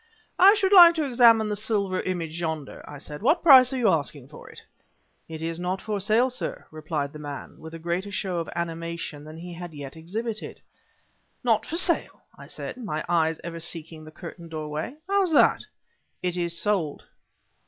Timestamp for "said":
2.97-3.21, 12.47-12.77